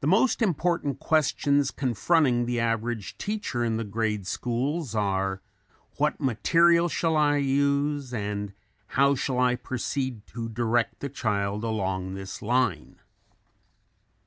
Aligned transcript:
The 0.00 0.06
most 0.06 0.42
important 0.42 0.98
questions 0.98 1.70
confronting 1.70 2.44
the 2.44 2.60
average 2.60 3.16
teacher 3.16 3.64
in 3.64 3.78
the 3.78 3.84
grade 3.84 4.26
schools 4.26 4.94
are: 4.94 5.40
"What 5.96 6.20
material 6.20 6.90
shall 6.90 7.16
I 7.16 7.38
use 7.38 8.12
and 8.12 8.52
how 8.88 9.14
shall 9.14 9.38
I 9.38 9.56
proceed 9.56 10.26
to 10.34 10.50
direct 10.50 11.00
the 11.00 11.08
child 11.08 11.64
along 11.64 12.12
this 12.12 12.42
line?" 12.42 12.96